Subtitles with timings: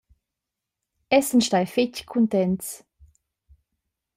[1.17, 2.67] Essan stai fetg cuntents.